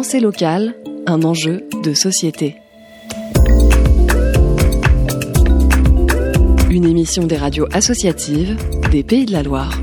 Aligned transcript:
Pensée 0.00 0.20
locale, 0.20 0.74
un 1.06 1.22
enjeu 1.24 1.68
de 1.84 1.92
société. 1.92 2.56
Une 6.70 6.86
émission 6.86 7.26
des 7.26 7.36
radios 7.36 7.66
associatives 7.70 8.56
des 8.90 9.04
Pays 9.04 9.26
de 9.26 9.32
la 9.32 9.42
Loire. 9.42 9.78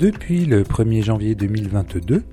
Depuis 0.00 0.44
le 0.44 0.64
1er 0.64 1.04
janvier 1.04 1.36
2022, 1.36 2.24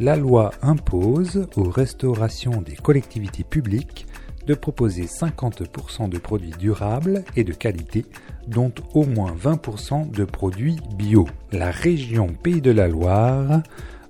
la 0.00 0.16
loi 0.16 0.50
impose 0.60 1.46
aux 1.54 1.70
restaurations 1.70 2.62
des 2.62 2.74
collectivités 2.74 3.44
publiques 3.44 4.08
de 4.48 4.54
proposer 4.54 5.04
50% 5.04 6.08
de 6.08 6.18
produits 6.18 6.54
durables 6.58 7.22
et 7.36 7.44
de 7.44 7.52
qualité, 7.52 8.06
dont 8.48 8.72
au 8.92 9.04
moins 9.04 9.36
20% 9.40 10.10
de 10.10 10.24
produits 10.24 10.80
bio. 10.98 11.28
La 11.52 11.70
région 11.70 12.26
Pays 12.42 12.60
de 12.60 12.72
la 12.72 12.88
Loire 12.88 13.62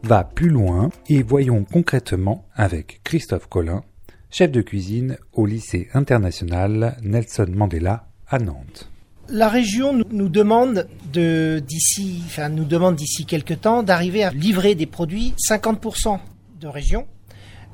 va 0.02 0.24
plus 0.24 0.48
loin 0.48 0.90
et 1.08 1.22
voyons 1.22 1.64
concrètement 1.64 2.46
avec 2.54 3.00
Christophe 3.04 3.46
Collin, 3.48 3.82
chef 4.30 4.50
de 4.50 4.60
cuisine 4.60 5.16
au 5.32 5.46
lycée 5.46 5.88
international 5.94 6.96
Nelson 7.02 7.46
Mandela 7.52 8.08
à 8.28 8.38
Nantes. 8.38 8.88
La 9.28 9.48
région 9.48 9.92
nous 10.10 10.28
demande 10.28 10.88
de 11.12 11.62
d'ici, 11.66 12.22
enfin 12.26 12.48
nous 12.48 12.64
demande 12.64 12.96
d'ici 12.96 13.24
quelques 13.24 13.60
temps 13.60 13.82
d'arriver 13.82 14.24
à 14.24 14.30
livrer 14.30 14.74
des 14.74 14.86
produits 14.86 15.34
50% 15.48 16.18
de 16.60 16.66
région, 16.66 17.06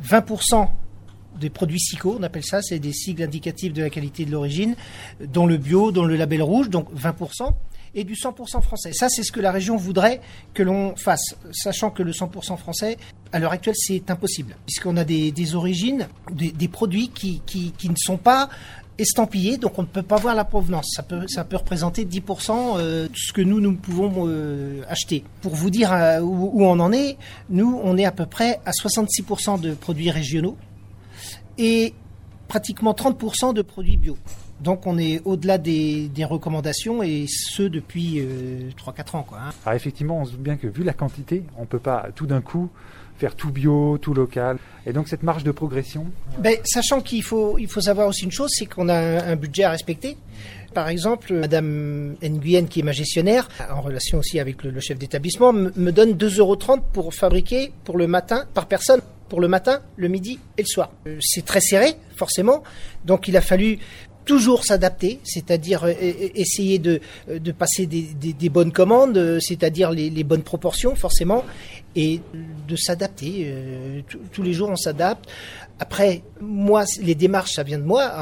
20% 0.05 0.69
des 1.38 1.51
produits 1.51 1.80
SICO, 1.80 2.16
on 2.19 2.23
appelle 2.23 2.45
ça, 2.45 2.62
c'est 2.62 2.78
des 2.78 2.92
sigles 2.92 3.23
indicatifs 3.23 3.73
de 3.73 3.83
la 3.83 3.91
qualité 3.91 4.24
de 4.24 4.33
l'origine, 4.33 4.77
dont 5.20 5.47
le 5.47 5.56
bio, 5.56 5.92
dont 5.92 6.05
le 6.05 6.16
label 6.16 6.42
rouge, 6.42 6.70
donc 6.70 6.88
20%, 6.95 7.52
et 7.95 8.05
du 8.05 8.14
100% 8.14 8.62
français. 8.62 8.92
Ça, 8.92 9.09
c'est 9.09 9.23
ce 9.23 9.33
que 9.33 9.41
la 9.41 9.52
région 9.52 9.77
voudrait 9.77 10.20
que 10.55 10.62
l'on 10.62 10.95
fasse, 10.97 11.37
sachant 11.52 11.91
que 11.91 12.02
le 12.02 12.12
100% 12.12 12.56
français, 12.56 12.97
à 13.33 13.38
l'heure 13.38 13.52
actuelle, 13.52 13.77
c'est 13.77 14.11
impossible, 14.11 14.56
puisqu'on 14.67 14.97
a 14.97 15.05
des, 15.05 15.55
origines, 15.55 16.08
des, 16.33 16.69
produits 16.69 17.08
qui, 17.08 17.42
qui, 17.47 17.89
ne 17.89 17.97
sont 17.97 18.19
pas 18.19 18.48
estampillés, 18.98 19.58
donc 19.58 19.78
on 19.78 19.83
ne 19.83 19.86
peut 19.86 20.02
pas 20.02 20.17
voir 20.17 20.34
la 20.34 20.45
provenance. 20.45 20.92
Ça 20.95 21.02
peut, 21.02 21.27
ça 21.28 21.45
peut 21.45 21.56
représenter 21.56 22.05
10% 22.05 22.50
euh, 22.50 23.08
de 23.08 23.12
ce 23.14 23.33
que 23.33 23.41
nous, 23.41 23.61
nous 23.61 23.75
pouvons 23.77 24.27
euh, 24.27 24.83
acheter. 24.89 25.25
Pour 25.41 25.55
vous 25.55 25.70
dire 25.70 25.92
euh, 25.92 26.20
où 26.20 26.64
on 26.64 26.80
en 26.80 26.92
est, 26.92 27.17
nous, 27.48 27.80
on 27.83 27.97
est 27.97 28.05
à 28.05 28.12
peu 28.12 28.27
près 28.27 28.61
à 28.67 28.73
66% 28.73 29.61
de 29.61 29.75
produits 29.75 30.11
régionaux 30.11 30.56
et 31.59 31.95
pratiquement 32.48 32.92
30% 32.92 33.53
de 33.53 33.62
produits 33.62 33.97
bio. 33.97 34.17
Donc 34.61 34.87
on 34.87 34.98
est 34.98 35.20
au-delà 35.25 35.59
des, 35.59 36.09
des, 36.09 36.25
recommandations 36.25 37.03
et 37.03 37.27
ce 37.28 37.62
depuis 37.62 38.19
euh, 38.19 38.70
3-4 38.77 39.17
ans. 39.17 39.23
Quoi, 39.23 39.39
hein. 39.39 39.51
Alors 39.64 39.77
effectivement, 39.77 40.19
on 40.19 40.25
se 40.25 40.33
doute 40.33 40.41
bien 40.41 40.56
que 40.56 40.67
vu 40.67 40.83
la 40.83 40.95
quantité, 40.95 41.45
on 41.56 41.62
ne 41.62 41.67
peut 41.67 41.79
pas 41.79 42.09
tout 42.14 42.27
d'un 42.27 42.41
coup 42.41 42.69
faire 43.19 43.34
tout 43.34 43.51
bio, 43.51 43.98
tout 43.98 44.14
local. 44.14 44.59
Et 44.86 44.92
donc 44.92 45.09
cette 45.09 45.23
marge 45.23 45.45
de 45.45 45.51
progression? 45.51 46.06
Ben, 46.39 46.56
Sachant 46.64 47.01
qu'il 47.01 47.23
faut, 47.23 47.59
il 47.59 47.69
faut 47.69 47.81
savoir 47.81 48.09
aussi 48.09 48.25
une 48.25 48.33
chose, 48.33 48.51
c'est 48.53 48.67
qu'on 48.67 48.89
a 48.89 48.95
un, 48.95 49.33
un, 49.33 49.36
budget 49.36 49.64
à 49.64 49.70
respecter. 49.70 50.17
Par 50.75 50.89
exemple, 50.89 51.33
Madame 51.33 52.17
Nguyen, 52.23 52.67
qui 52.67 52.81
est 52.81 52.83
ma 52.84 52.92
gestionnaire, 52.92 53.48
en 53.70 53.81
relation 53.81 54.19
aussi 54.19 54.39
avec 54.39 54.62
le, 54.62 54.70
le 54.70 54.81
chef 54.81 54.98
d'établissement, 54.98 55.53
me 55.53 55.91
donne 55.91 56.12
2,30 56.12 56.39
euros 56.39 56.59
pour 56.92 57.14
fabriquer 57.14 57.73
pour 57.84 57.97
le 57.97 58.06
matin, 58.06 58.45
par 58.55 58.67
personne, 58.67 59.01
pour 59.29 59.41
le 59.41 59.48
matin, 59.48 59.81
le 59.97 60.09
midi 60.09 60.39
et 60.57 60.62
le 60.62 60.67
soir. 60.67 60.91
Euh, 61.07 61.19
c'est 61.21 61.45
très 61.45 61.61
serré, 61.61 61.97
forcément. 62.17 62.62
Donc 63.05 63.29
il 63.29 63.37
a 63.37 63.41
fallu 63.41 63.79
toujours 64.25 64.65
s'adapter, 64.65 65.20
c'est-à-dire 65.25 65.85
euh, 65.85 65.95
essayer 66.35 66.79
de, 66.79 67.01
de 67.29 67.53
passer 67.53 67.87
des, 67.87 68.03
des, 68.15 68.48
bonnes 68.51 68.73
commandes, 68.73 69.39
c'est-à-dire 69.41 69.91
les, 69.91 70.11
les, 70.11 70.25
bonnes 70.25 70.43
proportions 70.43 70.95
forcément, 70.95 71.45
et 71.97 72.20
de 72.69 72.77
s'adapter. 72.77 73.45
Euh, 73.47 74.01
tous 74.33 74.43
les 74.43 74.53
jours 74.53 74.69
on 74.69 74.77
s'adapte. 74.77 75.29
Après, 75.81 76.23
moi, 76.41 76.85
les 77.01 77.15
démarches, 77.15 77.53
ça 77.53 77.63
vient 77.63 77.79
de 77.79 77.85
moi. 77.85 78.13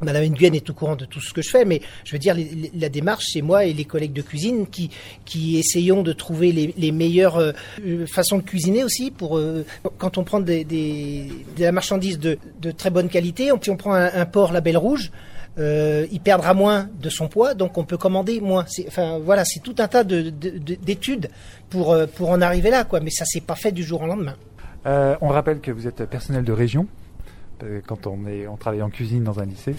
Madame 0.00 0.24
Nguyen 0.26 0.54
est 0.54 0.70
au 0.70 0.74
courant 0.74 0.96
de 0.96 1.04
tout 1.04 1.20
ce 1.20 1.32
que 1.32 1.42
je 1.42 1.50
fais, 1.50 1.64
mais 1.64 1.80
je 2.04 2.12
veux 2.12 2.18
dire, 2.18 2.36
la 2.74 2.88
démarche, 2.88 3.24
c'est 3.32 3.42
moi 3.42 3.64
et 3.64 3.72
les 3.72 3.84
collègues 3.84 4.12
de 4.12 4.22
cuisine 4.22 4.66
qui, 4.66 4.90
qui 5.24 5.58
essayons 5.58 6.02
de 6.02 6.12
trouver 6.12 6.52
les, 6.52 6.74
les 6.76 6.92
meilleures 6.92 7.38
euh, 7.38 7.52
façons 8.06 8.38
de 8.38 8.42
cuisiner 8.42 8.84
aussi. 8.84 9.10
Pour 9.10 9.38
euh, 9.38 9.64
quand 9.98 10.18
on 10.18 10.24
prend 10.24 10.40
des, 10.40 10.64
des, 10.64 11.28
de 11.56 11.64
la 11.64 11.72
de, 11.72 12.38
de, 12.60 12.70
très 12.70 12.90
bonne 12.90 13.08
qualité, 13.08 13.50
si 13.60 13.70
on 13.70 13.76
prend 13.76 13.94
un, 13.94 14.10
un 14.12 14.26
porc 14.26 14.52
label 14.52 14.76
rouge, 14.76 15.10
euh, 15.58 16.06
il 16.12 16.20
perdra 16.20 16.54
moins 16.54 16.88
de 17.00 17.08
son 17.08 17.26
poids, 17.26 17.54
donc 17.54 17.76
on 17.76 17.84
peut 17.84 17.96
commander 17.96 18.40
moins. 18.40 18.64
Enfin 18.86 19.18
voilà, 19.18 19.44
c'est 19.44 19.60
tout 19.60 19.74
un 19.78 19.88
tas 19.88 20.04
d'études 20.04 21.22
de, 21.22 21.28
pour 21.70 21.96
pour 22.14 22.30
en 22.30 22.40
arriver 22.40 22.70
là. 22.70 22.86
Mais 23.02 23.10
ça 23.10 23.24
s'est 23.24 23.40
pas 23.40 23.56
fait 23.56 23.72
du 23.72 23.82
jour 23.82 24.02
au 24.02 24.06
lendemain. 24.06 24.36
On 24.84 25.28
rappelle 25.28 25.60
que 25.60 25.72
vous 25.72 25.86
êtes 25.88 26.04
personnel 26.04 26.44
de 26.44 26.52
région 26.52 26.86
quand 27.86 28.06
on, 28.06 28.26
est, 28.26 28.46
on 28.46 28.56
travaille 28.56 28.82
en 28.82 28.90
cuisine 28.90 29.24
dans 29.24 29.40
un 29.40 29.44
lycée. 29.44 29.74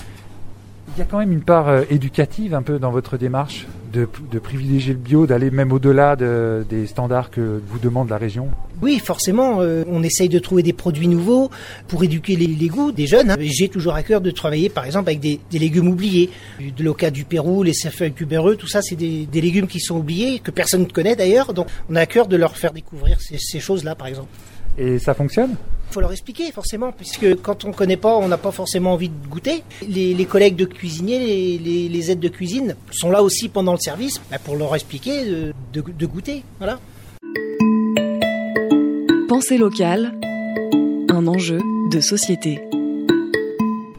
Il 0.96 1.00
y 1.00 1.02
a 1.04 1.06
quand 1.06 1.20
même 1.20 1.32
une 1.32 1.44
part 1.44 1.70
euh, 1.70 1.84
éducative 1.90 2.54
un 2.54 2.62
peu 2.62 2.80
dans 2.80 2.92
votre 2.92 3.18
démarche 3.18 3.68
de, 3.94 4.08
de 4.32 4.40
privilégier 4.40 4.94
le 4.94 5.00
bio, 5.00 5.28
d'aller 5.28 5.52
même 5.52 5.72
au-delà 5.72 6.16
de, 6.16 6.66
des 6.70 6.88
standards 6.88 7.30
que 7.30 7.62
vous 7.68 7.80
demande 7.80 8.10
la 8.10 8.18
région? 8.18 8.50
Oui, 8.82 9.00
forcément, 9.00 9.62
euh, 9.62 9.84
on 9.88 10.04
essaye 10.04 10.30
de 10.30 10.40
trouver 10.40 10.64
des 10.64 10.74
produits 10.74 11.08
nouveaux 11.08 11.50
pour 11.88 12.04
éduquer 12.04 12.36
les, 12.36 12.48
les 12.48 12.68
goûts 12.68 12.92
des 12.92 13.08
jeunes. 13.08 13.32
Hein. 13.32 13.38
J'ai 13.40 13.70
toujours 13.70 13.94
à 13.94 14.04
cœur 14.04 14.22
de 14.22 14.32
travailler 14.32 14.70
par 14.70 14.86
exemple 14.86 15.10
avec 15.10 15.20
des, 15.20 15.40
des 15.52 15.60
légumes 15.60 15.88
oubliés. 15.88 16.30
De 16.60 16.84
l'oca 16.84 17.12
du 17.12 17.24
Pérou, 17.24 17.64
les 17.64 17.74
cerfeuilles 17.74 18.14
tubéreux, 18.14 18.56
tout 18.56 18.68
ça 18.68 18.82
c'est 18.82 18.96
des, 18.96 19.26
des, 19.26 19.42
légumes 19.42 19.68
qui 19.68 19.80
sont 19.80 19.98
oubliés, 19.98 20.40
que 20.40 20.52
personne 20.52 20.82
ne 20.82 20.88
connaît 20.88 21.16
d'ailleurs. 21.16 21.54
Donc 21.54 21.68
on 21.90 21.96
a 21.96 22.02
à 22.02 22.06
cœur 22.06 22.28
de 22.28 22.36
leur 22.36 22.58
faire 22.58 22.74
découvrir 22.74 23.22
ces, 23.22 23.38
ces 23.38 23.60
choses-là 23.60 23.96
par 23.96 24.08
exemple. 24.08 24.30
Et 24.78 24.98
ça 24.98 25.14
fonctionne? 25.14 25.56
Il 25.90 25.94
faut 25.94 26.02
leur 26.02 26.12
expliquer 26.12 26.52
forcément, 26.52 26.92
puisque 26.92 27.42
quand 27.42 27.66
on 27.66 27.70
ne 27.70 27.74
connaît 27.74 27.98
pas, 27.98 28.16
on 28.16 28.28
n'a 28.28 28.38
pas 28.38 28.52
forcément 28.52 28.94
envie 28.94 29.10
de 29.10 29.28
goûter. 29.28 29.64
Les, 29.88 30.26
collègues 30.26 30.56
de 30.56 30.66
cuisiniers, 30.66 31.58
les, 31.58 32.12
aides 32.12 32.20
de 32.20 32.28
cuisine 32.28 32.76
sont 32.92 33.10
là 33.10 33.24
aussi 33.24 33.50
pendant 33.50 33.74
le 33.74 33.80
service 33.80 34.22
bah, 34.30 34.38
pour 34.38 34.56
leur 34.56 34.76
expliquer 34.76 35.26
de, 35.26 35.54
de, 35.74 35.82
de 35.82 36.06
goûter. 36.06 36.44
Voilà. 36.60 36.80
Pensée 39.28 39.58
locale, 39.58 40.14
un 41.10 41.28
enjeu 41.28 41.60
de 41.92 42.02
société. 42.02 42.62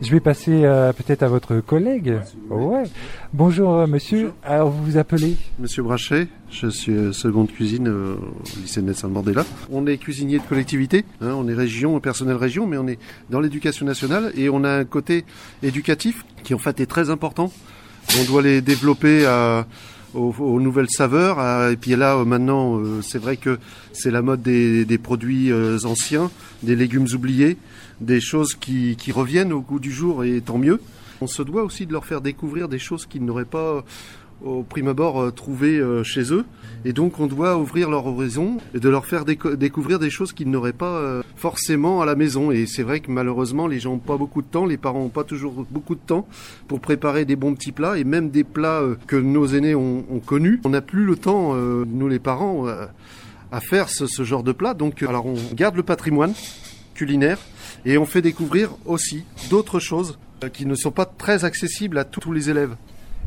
Je 0.01 0.11
vais 0.11 0.21
passer 0.21 0.65
euh, 0.65 0.95
peut-être 0.95 1.23
à 1.23 1.29
votre 1.29 1.61
collègue. 1.61 2.21
Ouais. 2.49 2.85
Bonjour 3.35 3.75
euh, 3.75 3.87
monsieur. 3.87 4.19
Bonjour. 4.19 4.35
Alors 4.43 4.71
vous 4.71 4.85
vous 4.85 4.97
appelez 4.97 5.37
Monsieur 5.59 5.83
Brachet, 5.83 6.29
je 6.51 6.69
suis 6.69 6.93
euh, 6.93 7.13
seconde 7.13 7.49
cuisine 7.49 7.87
euh, 7.87 8.15
au 8.15 8.61
lycée 8.63 8.81
de 8.81 8.87
Nelson 8.87 9.09
Mandela. 9.09 9.45
On 9.71 9.87
est 9.87 9.99
cuisinier 9.99 10.39
de 10.39 10.45
collectivité, 10.45 11.05
hein, 11.21 11.35
on 11.37 11.47
est 11.49 11.55
région, 11.55 12.01
personnel 12.01 12.37
région, 12.37 12.67
mais 12.67 12.79
on 12.79 12.89
est 12.89 12.99
dans 13.29 13.41
l'éducation 13.41 13.85
nationale 13.85 14.33
et 14.37 14.49
on 14.49 14.65
a 14.65 14.71
un 14.71 14.85
côté 14.87 15.27
éducatif 15.63 16.25
qui 16.45 16.55
en 16.55 16.59
fait 16.59 16.81
est 16.81 16.87
très 16.87 17.11
important. 17.11 17.53
On 18.19 18.25
doit 18.25 18.41
les 18.41 18.63
développer 18.63 19.27
à 19.27 19.67
aux, 20.15 20.61
nouvelles 20.61 20.91
saveurs. 20.91 21.39
À, 21.39 21.71
et 21.71 21.77
puis 21.77 21.97
là, 21.97 22.17
euh, 22.17 22.25
maintenant, 22.25 22.79
euh, 22.79 23.03
c'est 23.03 23.19
vrai 23.19 23.37
que 23.37 23.59
c'est 23.93 24.11
la 24.11 24.23
mode 24.23 24.43
des, 24.43 24.85
des 24.85 24.99
produits 24.99 25.53
euh, 25.53 25.79
anciens, 25.85 26.31
des 26.63 26.77
légumes 26.77 27.07
oubliés, 27.15 27.57
des 28.01 28.21
choses 28.21 28.55
qui, 28.55 28.97
qui, 28.97 29.13
reviennent 29.13 29.53
au 29.53 29.61
goût 29.61 29.81
du 29.81 29.93
jour, 29.93 30.25
et 30.25 30.41
tant 30.41 30.59
mieux. 30.59 30.81
On 31.21 31.27
se 31.27 31.43
doit 31.43 31.65
aussi 31.65 31.87
de 31.87 31.93
leur 31.93 32.07
faire 32.07 32.21
découvrir 32.21 32.69
des 32.69 32.79
choses 32.79 33.07
qu'ils 33.07 33.25
n'auraient 33.25 33.45
pas 33.45 33.85
au 34.43 34.63
prime 34.63 34.89
abord 34.89 35.21
euh, 35.21 36.03
chez 36.03 36.33
eux. 36.33 36.45
Et 36.85 36.93
donc 36.93 37.21
on 37.21 37.27
doit 37.27 37.59
ouvrir 37.59 37.91
leur 37.91 38.07
horizon 38.07 38.59
et 38.75 38.81
de 38.81 38.89
leur 38.89 39.07
faire 39.07 39.25
déco 39.25 39.55
découvrir 39.55 39.99
des 39.99 40.11
choses 40.11 40.33
qu'ils 40.33 40.51
n'auraient 40.51 40.73
pas 40.73 41.23
forcément 41.41 42.03
à 42.03 42.07
la 42.07 42.15
maison. 42.15 42.51
Et 42.51 42.67
c'est 42.67 42.83
vrai 42.83 43.01
que 43.01 43.11
malheureusement 43.11 43.67
les 43.67 43.81
gens 43.81 43.93
n'ont 43.93 43.99
pas 43.99 44.17
beaucoup 44.17 44.43
de 44.43 44.47
temps, 44.47 44.67
les 44.67 44.77
parents 44.77 45.01
n'ont 45.01 45.09
pas 45.09 45.25
toujours 45.25 45.67
beaucoup 45.71 45.95
de 45.95 46.01
temps 46.01 46.29
pour 46.69 46.81
préparer 46.81 47.25
des 47.25 47.37
bons 47.37 47.55
petits 47.55 47.73
plats 47.73 47.99
et 47.99 48.05
même 48.05 48.31
des 48.31 48.45
plats 48.45 48.83
que 49.07 49.17
nos 49.17 49.47
aînés 49.47 49.75
ont, 49.75 50.05
connus. 50.25 50.61
On 50.65 50.69
n'a 50.69 50.83
plus 50.83 51.05
le 51.05 51.17
temps, 51.17 51.55
nous 51.55 52.09
les 52.09 52.19
parents, 52.19 52.67
à 52.67 53.61
faire 53.61 53.89
ce, 53.89 54.07
ce 54.07 54.23
genre 54.23 54.43
de 54.43 54.53
plat. 54.53 54.75
Donc 54.75 55.03
alors 55.03 55.27
on 55.27 55.37
garde 55.55 55.77
le 55.77 55.83
patrimoine 55.83 56.35
culinaire 56.95 57.39
et 57.87 57.97
on 57.97 58.05
fait 58.05 58.23
découvrir 58.23 58.71
aussi 58.85 59.25
d'autres 59.49 59.81
choses 59.81 60.19
qui 60.53 60.67
ne 60.67 60.75
sont 60.75 60.91
pas 60.91 61.07
très 61.07 61.45
accessibles 61.45 61.99
à 61.99 62.05
tous 62.05 62.33
les 62.33 62.51
élèves. 62.51 62.77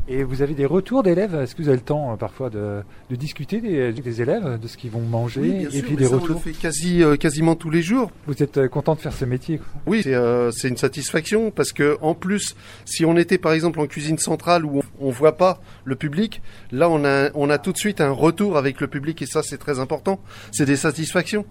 Et 0.06 0.22
vous 0.22 0.42
avez 0.42 0.54
des 0.54 0.66
retours 0.66 1.02
d'élèves? 1.02 1.34
Est-ce 1.34 1.54
que 1.54 1.62
vous 1.62 1.68
avez 1.68 1.78
le 1.78 1.84
temps 1.84 2.12
euh, 2.12 2.16
parfois 2.16 2.50
de, 2.50 2.82
de 3.08 3.16
discuter 3.16 3.60
des, 3.60 3.92
des, 3.92 4.22
élèves, 4.22 4.60
de 4.60 4.68
ce 4.68 4.76
qu'ils 4.76 4.90
vont 4.90 5.00
manger 5.00 5.40
oui, 5.40 5.66
et 5.66 5.70
sûr, 5.70 5.82
puis 5.82 5.96
des 5.96 6.04
ça, 6.04 6.16
retours? 6.16 6.36
On 6.36 6.46
le 6.46 6.52
fait 6.52 6.52
quasi, 6.52 7.02
euh, 7.02 7.16
quasiment 7.16 7.54
tous 7.54 7.70
les 7.70 7.80
jours. 7.80 8.10
Vous 8.26 8.42
êtes 8.42 8.58
euh, 8.58 8.68
content 8.68 8.94
de 8.94 9.00
faire 9.00 9.14
ce 9.14 9.24
métier 9.24 9.58
quoi? 9.58 9.66
Oui, 9.86 10.02
c'est 10.02 10.14
euh, 10.14 10.50
une 10.64 10.76
satisfaction 10.76 11.50
parce 11.50 11.72
que 11.72 11.96
en 12.02 12.14
plus, 12.14 12.54
si 12.84 13.06
on 13.06 13.16
était 13.16 13.38
par 13.38 13.52
exemple 13.52 13.80
en 13.80 13.86
cuisine 13.86 14.18
centrale 14.18 14.66
où 14.66 14.80
on, 15.00 15.08
on 15.08 15.10
voit 15.10 15.38
pas 15.38 15.60
le 15.84 15.96
public, 15.96 16.42
là 16.70 16.90
on 16.90 17.04
a, 17.06 17.30
on 17.34 17.48
a 17.48 17.56
tout 17.56 17.72
de 17.72 17.78
suite 17.78 18.02
un 18.02 18.10
retour 18.10 18.58
avec 18.58 18.82
le 18.82 18.88
public 18.88 19.22
et 19.22 19.26
ça 19.26 19.42
c'est 19.42 19.58
très 19.58 19.78
important. 19.78 20.20
C'est 20.52 20.66
des 20.66 20.76
satisfactions. 20.76 21.46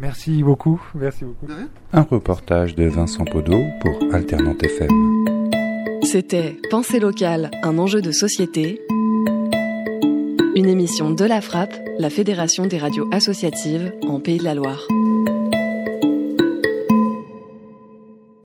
Merci 0.00 0.42
beaucoup. 0.42 0.82
Merci 0.94 1.24
beaucoup. 1.24 1.46
Un 1.92 2.02
reportage 2.02 2.74
de 2.74 2.84
Vincent 2.84 3.24
Podo 3.24 3.62
pour 3.80 4.12
Alternante 4.12 4.62
FM. 4.62 5.35
C'était 6.02 6.56
Pensée 6.70 6.98
locale, 6.98 7.50
un 7.62 7.78
enjeu 7.78 8.00
de 8.00 8.12
société. 8.12 8.80
Une 10.54 10.68
émission 10.68 11.10
de 11.10 11.24
la 11.24 11.40
Frappe, 11.40 11.74
la 11.98 12.10
Fédération 12.10 12.66
des 12.66 12.78
radios 12.78 13.08
associatives 13.12 13.92
en 14.08 14.20
Pays 14.20 14.38
de 14.38 14.44
la 14.44 14.54
Loire. 14.54 14.86